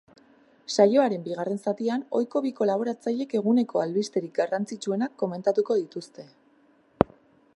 Saioaren 0.75 1.25
bigarren 1.27 1.59
zatian, 1.71 2.05
ohiko 2.19 2.41
bi 2.45 2.53
kolaboratzailek 2.61 3.37
eguneko 3.41 3.83
albisterik 3.85 4.33
garrantzitsuenak 4.41 5.15
komentatuko 5.25 5.81
dituzte. 5.85 6.29